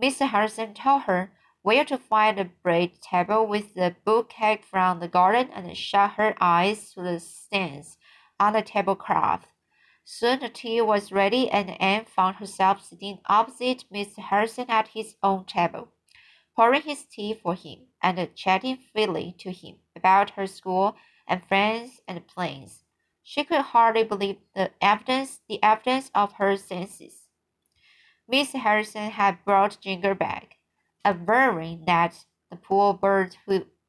Mr. 0.00 0.28
Harrison 0.28 0.74
told 0.74 1.02
her 1.02 1.32
where 1.62 1.84
to 1.84 1.98
find 1.98 2.38
a 2.38 2.44
bread 2.44 3.00
table 3.00 3.46
with 3.46 3.74
the 3.74 3.96
bookcase 4.04 4.64
from 4.64 5.00
the 5.00 5.08
garden 5.08 5.50
and 5.52 5.76
shut 5.76 6.12
her 6.12 6.34
eyes 6.40 6.92
to 6.92 7.02
the 7.02 7.18
stains 7.18 7.98
on 8.38 8.52
the 8.52 8.62
tablecloth. 8.62 9.46
Soon 10.04 10.38
the 10.40 10.48
tea 10.48 10.80
was 10.80 11.10
ready, 11.10 11.50
and 11.50 11.70
Anne 11.82 12.04
found 12.04 12.36
herself 12.36 12.84
sitting 12.84 13.18
opposite 13.26 13.84
Mr. 13.92 14.18
Harrison 14.18 14.66
at 14.68 14.88
his 14.88 15.16
own 15.22 15.44
table, 15.44 15.88
pouring 16.56 16.82
his 16.82 17.04
tea 17.04 17.34
for 17.34 17.54
him 17.54 17.80
and 18.02 18.34
chatting 18.34 18.78
freely 18.92 19.34
to 19.38 19.52
him 19.52 19.76
about 19.94 20.30
her 20.30 20.46
school 20.46 20.96
and 21.28 21.46
friends 21.46 22.00
and 22.08 22.26
plans. 22.26 22.82
She 23.22 23.44
could 23.44 23.60
hardly 23.60 24.04
believe 24.04 24.38
the 24.54 24.70
evidence, 24.80 25.40
the 25.48 25.62
evidence 25.62 26.10
of 26.14 26.32
her 26.34 26.56
senses. 26.56 27.28
Miss 28.28 28.52
Harrison 28.52 29.10
had 29.10 29.44
brought 29.44 29.78
Ginger 29.80 30.14
back, 30.14 30.56
averring 31.04 31.84
that 31.86 32.24
the 32.50 32.56
poor 32.56 32.94
bird 32.94 33.36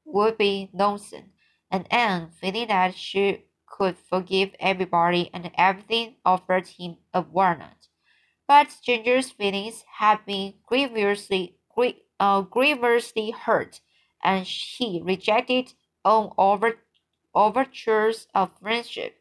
would 0.06 0.38
be 0.38 0.70
lonesome, 0.74 1.32
and 1.72 1.92
Anne, 1.92 2.30
feeling 2.32 2.68
that 2.68 2.96
she 2.96 3.46
could 3.66 3.98
forgive 3.98 4.52
everybody 4.60 5.30
and 5.34 5.52
everything, 5.56 6.16
offered 6.26 6.68
him 6.68 6.98
a 7.14 7.22
walnut. 7.22 7.88
But 8.48 8.76
Ginger's 8.82 9.32
feelings 9.32 9.84
had 10.00 10.26
been 10.26 10.56
grievously, 10.66 11.58
uh, 12.20 12.42
grievously 12.42 13.32
hurt, 13.32 13.82
and 14.24 14.46
he 14.46 15.02
rejected 15.04 15.74
all 16.04 16.34
over, 16.38 16.80
overtures 17.34 18.28
of 18.34 18.52
friendship. 18.62 19.18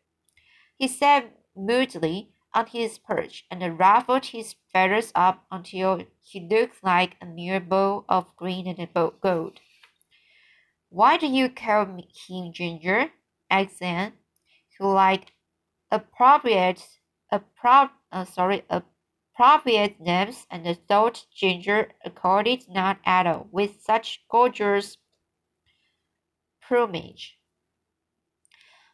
He 0.77 0.89
sat 0.89 1.33
moodily 1.57 2.31
on 2.55 2.67
his 2.67 2.99
perch 2.99 3.45
and 3.51 3.79
ruffled 3.79 4.27
his 4.27 4.55
feathers 4.73 5.13
up 5.15 5.45
until 5.51 6.03
he 6.23 6.41
looked 6.41 6.83
like 6.83 7.17
a 7.21 7.27
mere 7.27 7.61
ball 7.61 8.05
of 8.09 8.35
green 8.37 8.67
and 8.67 8.89
gold. 9.21 9.61
Why 10.89 11.17
do 11.17 11.27
you 11.27 11.49
call 11.49 11.87
him 11.87 12.53
Ginger? 12.53 13.11
asked 13.51 13.83
Anne 13.83 14.15
who 14.79 14.93
like 14.93 15.33
appropriate 15.91 16.87
appro 17.33 17.91
uh, 18.13 18.25
sorry 18.25 18.63
appropriate 18.69 18.96
names 19.39 20.47
and 20.51 20.79
thought 20.89 21.27
Ginger 21.35 21.93
accorded 22.05 22.69
not 22.69 22.99
at 23.05 23.27
all 23.27 23.49
with 23.51 23.83
such 23.83 24.25
gorgeous 24.31 24.99
plumage. 26.61 27.39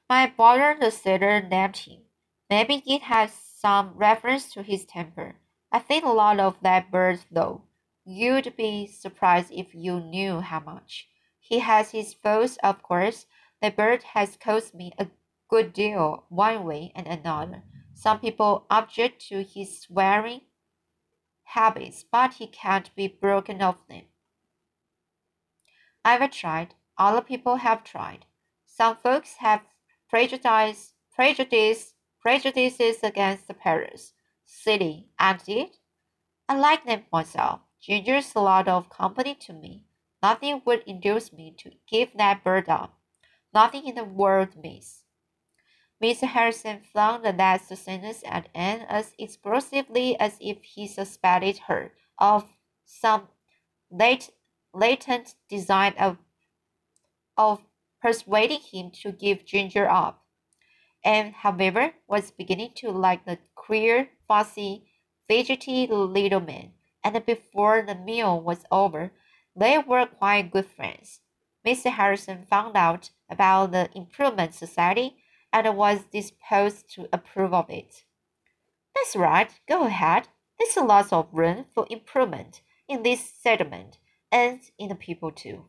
My 0.08 0.26
brother 0.26 0.76
the 0.78 0.90
sailor 0.90 1.40
named 1.40 1.76
him. 1.76 2.02
Maybe 2.50 2.82
it 2.86 3.02
has 3.02 3.32
some 3.32 3.92
reference 3.94 4.52
to 4.52 4.62
his 4.62 4.84
temper. 4.84 5.36
I 5.70 5.78
think 5.78 6.04
a 6.04 6.08
lot 6.08 6.38
of 6.38 6.56
that 6.62 6.90
bird 6.90 7.20
though. 7.30 7.62
You'd 8.04 8.56
be 8.56 8.88
surprised 8.88 9.52
if 9.52 9.74
you 9.74 10.00
knew 10.00 10.40
how 10.40 10.60
much. 10.60 11.08
He 11.38 11.60
has 11.60 11.92
his 11.92 12.14
faults, 12.14 12.58
of 12.62 12.82
course. 12.82 13.26
The 13.62 13.70
bird 13.70 14.02
has 14.14 14.36
cost 14.36 14.74
me 14.74 14.92
a 14.98 15.06
good 15.48 15.72
deal 15.72 16.24
one 16.28 16.64
way 16.64 16.92
and 16.94 17.06
another. 17.06 17.62
Some 18.02 18.18
people 18.18 18.66
object 18.68 19.28
to 19.28 19.44
his 19.44 19.78
swearing 19.78 20.40
habits, 21.44 22.02
but 22.02 22.34
he 22.34 22.48
can't 22.48 22.92
be 22.96 23.06
broken 23.06 23.62
of 23.62 23.76
them. 23.88 24.06
I've 26.04 26.28
tried. 26.32 26.74
Other 26.98 27.20
people 27.20 27.56
have 27.58 27.84
tried. 27.84 28.24
Some 28.66 28.96
folks 28.96 29.36
have 29.38 29.60
prejudice, 30.10 30.94
prejudice, 31.14 31.94
prejudices 32.20 32.96
against 33.04 33.46
the 33.46 33.54
parrots. 33.54 34.14
Silly, 34.44 35.06
aren't 35.16 35.48
it? 35.48 35.76
I 36.48 36.58
like 36.58 36.84
them 36.84 37.04
myself. 37.12 37.60
Ginger's 37.80 38.32
a 38.34 38.40
lot 38.40 38.66
of 38.66 38.90
company 38.90 39.36
to 39.46 39.52
me. 39.52 39.84
Nothing 40.20 40.60
would 40.64 40.82
induce 40.88 41.32
me 41.32 41.54
to 41.58 41.70
give 41.86 42.16
that 42.16 42.42
bird 42.42 42.68
up. 42.68 42.98
Nothing 43.54 43.86
in 43.86 43.94
the 43.94 44.02
world, 44.02 44.56
miss. 44.60 45.01
Mr. 46.02 46.26
Harrison 46.26 46.80
flung 46.80 47.22
the 47.22 47.32
last 47.32 47.74
sentence 47.76 48.24
at 48.26 48.48
Anne 48.56 48.80
as 48.88 49.14
explosively 49.20 50.18
as 50.18 50.36
if 50.40 50.60
he 50.62 50.88
suspected 50.88 51.58
her 51.68 51.92
of 52.18 52.44
some 52.84 53.28
late, 53.88 54.30
latent 54.74 55.36
design 55.48 55.94
of, 55.96 56.16
of 57.36 57.62
persuading 58.00 58.58
him 58.60 58.90
to 58.90 59.12
give 59.12 59.44
Ginger 59.46 59.88
up. 59.88 60.24
Anne, 61.04 61.32
however, 61.32 61.92
was 62.08 62.32
beginning 62.32 62.72
to 62.76 62.90
like 62.90 63.24
the 63.24 63.38
queer, 63.54 64.10
fussy, 64.26 64.86
fidgety 65.28 65.86
little 65.86 66.40
man, 66.40 66.72
and 67.04 67.24
before 67.24 67.80
the 67.80 67.94
meal 67.94 68.40
was 68.40 68.64
over, 68.72 69.12
they 69.54 69.78
were 69.78 70.06
quite 70.06 70.50
good 70.50 70.66
friends. 70.66 71.20
Mr. 71.64 71.92
Harrison 71.92 72.44
found 72.50 72.76
out 72.76 73.10
about 73.30 73.70
the 73.70 73.88
Improvement 73.94 74.52
Society 74.52 75.16
and 75.52 75.76
was 75.76 76.04
disposed 76.12 76.92
to 76.94 77.08
approve 77.12 77.52
of 77.52 77.68
it. 77.70 78.04
That's 78.94 79.16
right, 79.16 79.50
go 79.68 79.84
ahead. 79.84 80.28
There's 80.58 80.76
lots 80.76 81.12
of 81.12 81.28
room 81.32 81.64
for 81.74 81.86
improvement 81.90 82.62
in 82.88 83.02
this 83.02 83.32
settlement 83.42 83.98
and 84.30 84.60
in 84.78 84.88
the 84.88 84.94
people 84.94 85.30
too. 85.30 85.66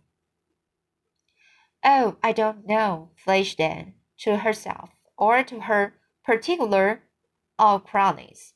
Oh, 1.83 2.17
I 2.23 2.31
don't 2.31 2.65
know, 2.65 3.09
flashed 3.15 3.59
Anne 3.59 3.95
to 4.19 4.37
herself 4.37 4.91
or 5.17 5.43
to 5.43 5.61
her 5.61 5.95
particular 6.23 7.03
uh, 7.59 7.79
cronies. 7.79 8.53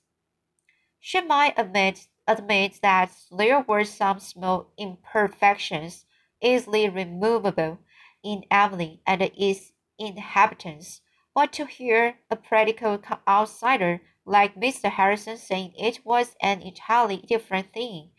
She 1.00 1.22
might 1.22 1.57
admit, 1.57 2.07
admit 2.27 2.79
that 2.81 3.12
there 3.31 3.62
were 3.62 3.84
some 3.84 4.19
small 4.19 4.72
imperfections 4.77 6.05
easily 6.41 6.88
removable 6.89 7.79
in 8.24 8.43
Avonlea 8.51 9.00
and 9.05 9.22
its 9.22 9.74
inhabitants 10.00 11.01
but 11.38 11.53
to 11.53 11.67
hear 11.67 12.17
a 12.32 12.36
practical 12.36 13.00
outsider 13.27 14.01
like 14.25 14.56
Mr. 14.56 14.89
Harrison 14.89 15.38
saying 15.38 15.72
it 15.77 16.03
was 16.03 16.36
an 16.41 16.63
entirely 16.63 17.17
different 17.17 17.72
thing. 17.72 18.10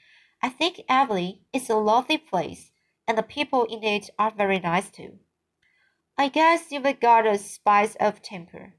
I 0.40 0.50
think 0.50 0.82
Avonlea 0.88 1.40
is 1.52 1.68
a 1.68 1.74
lovely 1.74 2.16
place, 2.16 2.70
and 3.08 3.18
the 3.18 3.24
people 3.24 3.64
in 3.64 3.82
it 3.82 4.08
are 4.20 4.30
very 4.30 4.60
nice 4.60 4.88
too. 4.88 5.18
I 6.16 6.28
guess 6.28 6.70
you've 6.70 7.00
got 7.00 7.26
a 7.26 7.38
spice 7.38 7.96
of 7.96 8.22
temper, 8.22 8.74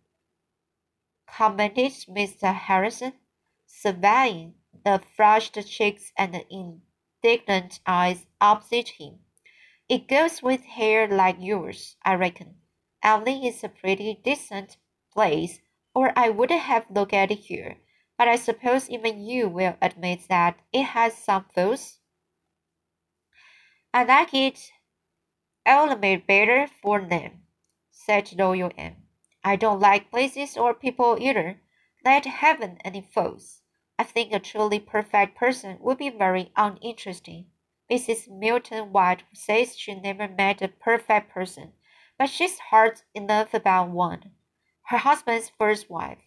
commented 1.28 1.92
Mr. 2.08 2.56
Harrison, 2.56 3.16
surveying 3.68 4.54
the 4.86 5.02
flushed 5.18 5.58
cheeks 5.68 6.14
and 6.18 6.34
the 6.34 6.46
indignant 6.50 7.82
eyes 7.86 8.26
opposite 8.40 8.88
him. 9.00 9.20
It 9.90 10.08
goes 10.08 10.42
with 10.42 10.64
hair 10.64 11.10
like 11.10 11.36
yours, 11.42 11.98
I 12.06 12.16
reckon. 12.16 12.59
Avonlea 13.04 13.48
is 13.48 13.64
a 13.64 13.70
pretty 13.70 14.20
decent 14.24 14.78
place, 15.14 15.62
or 15.94 16.12
I 16.16 16.30
wouldn't 16.30 16.62
have 16.62 16.90
looked 16.90 17.14
at 17.14 17.32
it 17.32 17.40
here. 17.40 17.78
but 18.18 18.28
I 18.28 18.36
suppose 18.36 18.90
even 18.90 19.26
you 19.26 19.48
will 19.48 19.78
admit 19.82 20.28
that 20.28 20.60
it 20.74 20.84
has 20.84 21.18
some 21.18 21.46
faults. 21.56 22.00
I 23.94 24.04
like 24.04 24.34
it 24.34 24.72
a 25.66 25.82
little 25.82 25.96
bit 25.96 26.28
better 26.28 26.68
for 26.68 27.00
them, 27.00 27.44
said 27.92 28.34
Loyal 28.38 28.72
Anne. 28.78 29.04
I 29.42 29.56
don't 29.56 29.80
like 29.80 30.12
places 30.12 30.58
or 30.58 30.74
people 30.74 31.18
either 31.18 31.62
that 32.04 32.26
haven't 32.26 32.82
any 32.84 33.02
faults. 33.02 33.62
I 33.98 34.04
think 34.04 34.34
a 34.34 34.40
truly 34.40 34.82
perfect 34.82 35.38
person 35.38 35.78
would 35.80 35.98
be 35.98 36.10
very 36.10 36.52
uninteresting. 36.58 37.48
Mrs. 37.90 38.28
Milton 38.28 38.92
White 38.92 39.24
says 39.34 39.78
she 39.78 39.96
never 39.96 40.28
met 40.28 40.62
a 40.62 40.68
perfect 40.68 41.32
person, 41.32 41.72
but 42.20 42.30
she's 42.30 42.60
heard 42.70 43.02
enough 43.16 43.54
about 43.54 43.90
one. 43.90 44.32
Her 44.88 44.98
husband's 44.98 45.52
first 45.58 45.90
wife. 45.90 46.18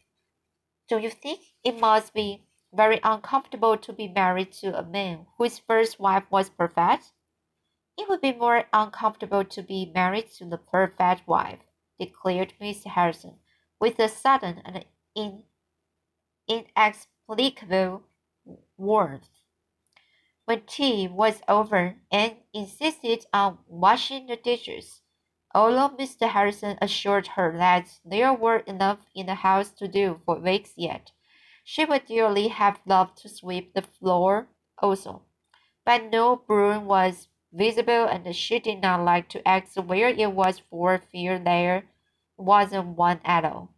Don't 0.89 1.03
you 1.03 1.11
think 1.11 1.41
it 1.63 1.79
must 1.79 2.15
be 2.15 2.47
very 2.73 2.99
uncomfortable 3.05 3.77
to 3.77 3.93
be 3.93 4.09
married 4.09 4.53
to 4.53 4.77
a 4.77 4.83
man 4.83 5.27
whose 5.37 5.59
first 5.59 6.01
wife 6.01 6.25
was 6.31 6.49
perfect? 6.49 7.13
It 7.99 8.09
would 8.09 8.23
be 8.23 8.33
more 8.33 8.65
uncomfortable 8.73 9.45
to 9.45 9.63
be 9.63 9.93
married 9.95 10.31
to 10.39 10.47
the 10.47 10.57
perfect 10.57 11.29
wife, 11.29 11.59
declared 12.01 12.55
Miss 12.59 12.85
Harrison, 12.85 13.35
with 13.79 13.99
a 13.99 14.09
sudden 14.09 14.63
and 14.65 14.87
in, 15.15 15.43
inexplicable 16.49 18.05
warmth. 18.79 19.29
When 20.47 20.63
tea 20.63 21.07
was 21.07 21.43
over 21.47 21.97
and 22.11 22.37
insisted 22.55 23.27
on 23.35 23.59
washing 23.69 24.27
the 24.27 24.37
dishes, 24.37 25.02
although 25.55 25.97
Mr. 25.97 26.29
Harrison 26.29 26.79
assured 26.81 27.29
her 27.29 27.57
that 27.59 27.99
there 28.05 28.33
were 28.33 28.59
enough 28.59 28.99
in 29.15 29.27
the 29.27 29.35
house 29.37 29.71
to 29.71 29.89
do 29.89 30.21
for 30.25 30.39
weeks 30.39 30.73
yet, 30.77 31.13
she 31.65 31.85
would 31.85 32.07
dearly 32.07 32.49
have 32.49 32.81
loved 32.87 33.17
to 33.19 33.29
sweep 33.29 33.75
the 33.75 33.83
floor 33.83 34.49
also. 34.79 35.23
But 35.85 36.11
no 36.11 36.37
broom 36.37 36.87
was 36.87 37.29
visible, 37.53 38.07
and 38.07 38.35
she 38.35 38.59
did 38.59 38.81
not 38.81 39.05
like 39.05 39.29
to 39.31 39.47
ask 39.47 39.75
where 39.77 40.09
it 40.09 40.33
was 40.33 40.59
for 40.59 40.99
fear 40.99 41.39
there 41.39 41.85
wasn't 42.37 42.97
one 42.97 43.21
at 43.25 43.45
all. 43.45 43.71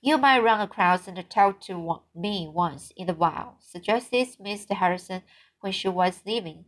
You 0.00 0.18
might 0.18 0.42
run 0.42 0.60
across 0.60 1.06
and 1.06 1.30
talk 1.30 1.60
to 1.62 2.00
me 2.14 2.48
once 2.52 2.92
in 2.96 3.08
a 3.08 3.14
while, 3.14 3.58
suggested 3.60 4.28
Mr. 4.40 4.74
Harrison 4.74 5.22
when 5.60 5.72
she 5.72 5.88
was 5.88 6.22
leaving. 6.26 6.64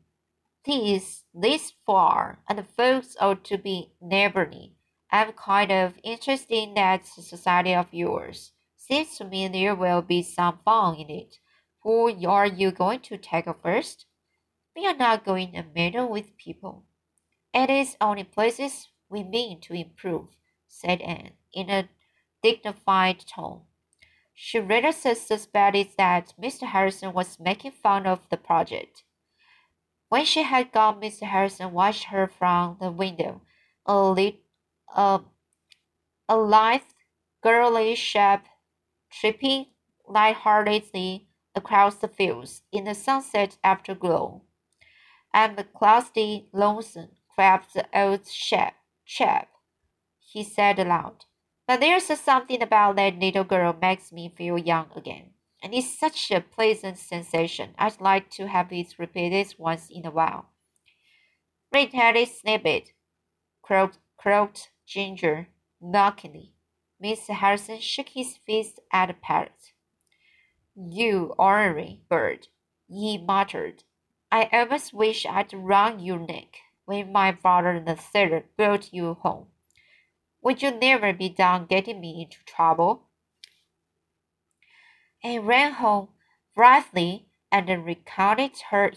This 0.66 1.24
this 1.34 1.72
far, 1.84 2.38
and 2.48 2.58
the 2.58 2.64
folks 2.64 3.16
ought 3.20 3.44
to 3.44 3.58
be 3.58 3.92
neighborly. 4.00 4.74
I'm 5.10 5.32
kind 5.32 5.70
of 5.70 5.98
interested 6.02 6.54
in 6.54 6.74
that 6.74 7.06
society 7.06 7.74
of 7.74 7.92
yours. 7.92 8.52
Seems 8.74 9.18
to 9.18 9.24
me 9.24 9.46
there 9.48 9.74
will 9.74 10.00
be 10.00 10.22
some 10.22 10.58
fun 10.64 10.96
in 10.96 11.10
it. 11.10 11.38
Who 11.82 12.26
are 12.26 12.46
you 12.46 12.70
going 12.70 13.00
to 13.00 13.18
tackle 13.18 13.56
first? 13.62 14.06
We 14.74 14.86
are 14.86 14.96
not 14.96 15.26
going 15.26 15.52
to 15.52 15.64
meddle 15.74 16.08
with 16.08 16.36
people. 16.38 16.84
It 17.52 17.68
is 17.68 17.96
only 18.00 18.24
places 18.24 18.88
we 19.10 19.22
mean 19.22 19.60
to 19.60 19.74
improve, 19.74 20.28
said 20.66 21.02
Anne 21.02 21.32
in 21.52 21.68
a 21.68 21.90
dignified 22.42 23.20
tone. 23.26 23.60
She 24.32 24.58
rather 24.60 24.92
suspected 24.92 25.88
that 25.98 26.32
Mr. 26.40 26.66
Harrison 26.68 27.12
was 27.12 27.38
making 27.38 27.72
fun 27.72 28.06
of 28.06 28.28
the 28.30 28.38
project. 28.38 29.04
When 30.14 30.26
she 30.26 30.44
had 30.44 30.70
gone, 30.70 31.00
Mr. 31.00 31.22
Harrison 31.26 31.72
watched 31.72 32.04
her 32.04 32.28
from 32.28 32.76
the 32.80 32.92
window, 32.92 33.40
a, 33.84 34.00
lit, 34.00 34.36
a, 34.94 35.22
a 36.28 36.36
lithe, 36.36 36.82
girlish 37.42 37.98
shape 37.98 38.42
tripping 39.10 39.66
lightheartedly 40.06 41.26
across 41.56 41.96
the 41.96 42.06
fields 42.06 42.62
in 42.70 42.84
the 42.84 42.94
sunset 42.94 43.58
afterglow. 43.64 44.42
And 45.32 45.56
the 45.56 45.64
cloudy, 45.64 46.46
lonesome, 46.52 47.16
crept 47.34 47.74
the 47.74 47.88
old 47.92 48.24
chap, 48.24 48.76
chap, 49.04 49.48
he 50.20 50.44
said 50.44 50.78
aloud. 50.78 51.24
But 51.66 51.80
there's 51.80 52.04
something 52.20 52.62
about 52.62 52.94
that 52.94 53.18
little 53.18 53.42
girl 53.42 53.76
makes 53.82 54.12
me 54.12 54.28
feel 54.28 54.58
young 54.58 54.92
again. 54.94 55.33
And 55.64 55.72
it's 55.72 55.98
such 55.98 56.30
a 56.30 56.42
pleasant 56.42 56.98
sensation. 56.98 57.70
I'd 57.78 57.98
like 57.98 58.28
to 58.32 58.48
have 58.48 58.70
it 58.70 58.98
repeated 58.98 59.54
once 59.56 59.88
in 59.90 60.04
a 60.04 60.10
while. 60.10 60.50
Red 61.72 61.94
headed 61.94 62.28
snippet, 62.28 62.92
croaked, 63.62 63.98
croaked 64.18 64.68
Ginger 64.86 65.48
mockingly. 65.80 66.52
Mr. 67.02 67.30
Harrison 67.30 67.80
shook 67.80 68.10
his 68.10 68.36
fist 68.36 68.78
at 68.92 69.06
the 69.06 69.14
parrot. 69.14 69.72
You 70.76 71.32
ornery 71.38 72.02
bird, 72.10 72.48
he 72.86 73.16
muttered. 73.16 73.84
I 74.30 74.50
almost 74.52 74.92
wish 74.92 75.24
I'd 75.24 75.54
wrung 75.54 75.98
your 75.98 76.18
neck 76.18 76.58
when 76.84 77.10
my 77.10 77.32
father 77.32 77.80
the 77.80 77.96
third 77.96 78.44
brought 78.58 78.92
you 78.92 79.14
home. 79.14 79.46
Would 80.42 80.60
you 80.60 80.72
never 80.72 81.14
be 81.14 81.30
done 81.30 81.64
getting 81.64 82.02
me 82.02 82.20
into 82.22 82.44
trouble? 82.44 83.08
And 85.24 85.46
ran 85.46 85.72
home 85.72 86.10
brightly 86.54 87.26
and 87.50 87.84
recounted 87.84 88.52
her, 88.70 88.92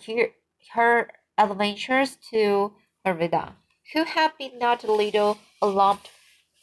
her, 0.74 1.10
adventures 1.38 2.18
to 2.32 2.74
Marilla, 3.06 3.56
who 3.94 4.04
had 4.04 4.38
been 4.38 4.60
not 4.60 4.84
a 4.84 4.92
little 4.92 5.38
alarmed 5.62 6.10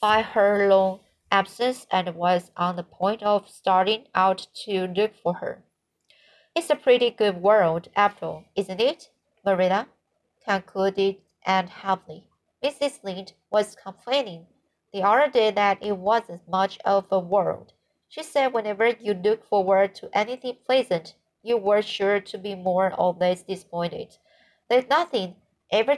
by 0.03 0.21
her 0.21 0.69
long 0.69 1.01
absence 1.33 1.87
and 1.91 2.15
was 2.15 2.51
on 2.59 2.77
the 2.77 2.83
point 2.83 3.23
of 3.23 3.49
starting 3.49 4.07
out 4.15 4.47
to 4.67 4.87
look 4.87 5.15
for 5.15 5.35
her. 5.35 5.65
It's 6.55 6.69
a 6.69 6.77
pretty 6.77 7.11
good 7.11 7.41
world, 7.41 7.89
after 7.97 8.27
all, 8.27 8.45
isn't 8.55 8.81
it, 8.81 9.09
Marilla? 9.45 9.89
concluded 10.45 11.17
Anne 11.47 11.69
happily. 11.69 12.29
Mrs. 12.63 13.03
Lynde 13.03 13.33
was 13.51 13.75
complaining 13.75 14.47
the 14.93 15.03
other 15.03 15.31
day 15.31 15.51
that 15.51 15.83
it 15.83 15.97
wasn't 15.97 16.47
much 16.47 16.79
of 16.85 17.07
a 17.11 17.19
world. 17.19 17.73
She 18.09 18.23
said 18.23 18.53
whenever 18.53 18.89
you 18.89 19.15
looked 19.15 19.49
forward 19.49 19.95
to 19.97 20.11
anything 20.13 20.59
pleasant, 20.65 21.15
you 21.43 21.57
were 21.57 21.83
sure 21.83 22.21
to 22.21 22.39
be 22.39 22.55
more 22.55 22.95
or 22.99 23.15
less 23.15 23.43
disappointed. 23.43 24.17
That 24.69 24.89
nothing 24.89 25.37
ever 25.71 25.97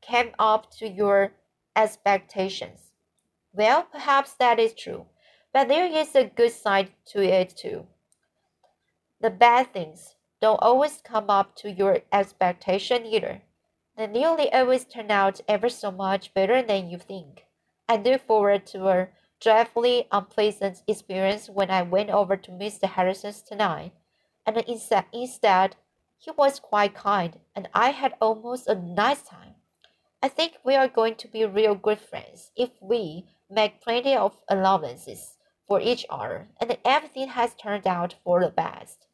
came 0.00 0.32
up 0.38 0.70
to 0.78 0.88
your 0.88 1.32
expectations. 1.76 2.92
Well, 3.52 3.84
perhaps 3.84 4.34
that 4.34 4.58
is 4.58 4.74
true, 4.74 5.06
but 5.52 5.68
there 5.68 5.86
is 5.86 6.14
a 6.14 6.24
good 6.24 6.52
side 6.52 6.90
to 7.06 7.22
it 7.22 7.56
too. 7.56 7.86
The 9.20 9.30
bad 9.30 9.72
things 9.72 10.14
don't 10.40 10.62
always 10.62 11.00
come 11.02 11.28
up 11.28 11.56
to 11.56 11.70
your 11.70 12.00
expectation 12.12 13.04
either. 13.04 13.42
They 13.96 14.06
nearly 14.06 14.52
always 14.52 14.84
turn 14.84 15.10
out 15.10 15.40
ever 15.48 15.68
so 15.68 15.90
much 15.90 16.32
better 16.32 16.62
than 16.62 16.88
you 16.88 16.98
think. 16.98 17.46
I 17.88 17.96
look 17.96 18.22
forward 18.26 18.66
to 18.66 18.88
a 18.88 19.08
dreadfully 19.40 20.06
unpleasant 20.10 20.82
experience 20.86 21.48
when 21.48 21.70
I 21.70 21.82
went 21.82 22.10
over 22.10 22.36
to 22.36 22.50
Mr. 22.50 22.88
Harrison's 22.88 23.42
tonight, 23.42 23.92
and 24.46 24.56
instead, 24.56 25.76
he 26.16 26.30
was 26.30 26.60
quite 26.60 26.94
kind, 26.94 27.38
and 27.54 27.68
I 27.74 27.90
had 27.90 28.14
almost 28.20 28.66
a 28.66 28.74
nice 28.74 29.22
time. 29.22 29.54
I 30.22 30.28
think 30.28 30.54
we 30.64 30.74
are 30.74 30.88
going 30.88 31.14
to 31.16 31.28
be 31.28 31.44
real 31.44 31.74
good 31.74 32.00
friends 32.00 32.50
if 32.56 32.70
we 32.80 33.26
make 33.48 33.80
plenty 33.80 34.14
of 34.16 34.36
allowances 34.48 35.36
for 35.66 35.80
each 35.80 36.04
other, 36.10 36.48
and 36.60 36.76
everything 36.84 37.28
has 37.28 37.54
turned 37.54 37.86
out 37.86 38.14
for 38.24 38.40
the 38.40 38.50
best. 38.50 39.06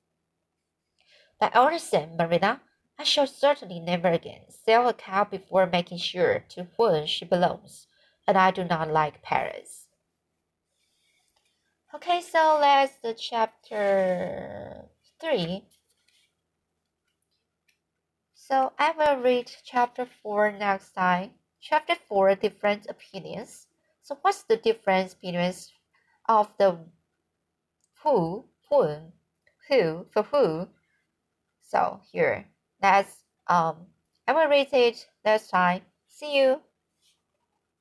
By 1.39 1.51
all 1.55 1.79
same, 1.79 2.17
Marilla, 2.17 2.61
I 2.99 3.05
shall 3.05 3.27
certainly 3.27 3.81
never 3.81 4.09
again 4.09 4.43
sell 4.49 4.89
a 4.89 4.95
cow 4.95 5.25
before 5.25 5.67
making 5.67 5.99
sure 5.99 6.45
to 6.51 6.69
whom 6.77 7.07
she 7.07 7.25
belongs 7.25 7.89
and 8.27 8.39
I 8.39 8.51
do 8.51 8.65
not 8.65 8.91
like 8.91 9.23
Paris. 9.23 9.84
Okay, 11.95 12.23
so 12.23 12.59
let's 12.61 12.97
the 13.05 13.15
chapter 13.15 14.85
3. 15.21 15.65
So 18.35 18.73
I 18.77 18.91
will 18.99 19.23
read 19.23 19.49
chapter 19.63 20.05
4 20.05 20.59
next 20.59 20.91
time. 20.91 21.31
Chapter 21.61 21.95
4 22.09 22.35
different 22.35 22.87
opinions. 22.91 23.69
So 24.03 24.19
what's 24.23 24.43
the 24.43 24.57
difference 24.57 25.13
opinions 25.13 25.71
of 26.29 26.51
the 26.59 26.79
who, 28.03 28.47
whom, 28.69 29.13
who, 29.69 30.07
for 30.11 30.25
who? 30.25 30.67
So 31.63 32.01
here, 32.11 32.49
let's 32.83 33.23
um 33.47 33.87
I 34.27 34.33
will 34.33 34.49
read 34.49 34.73
it 34.73 35.07
next 35.25 35.49
time. 35.49 35.83
See 36.09 36.39
you. 36.39 36.61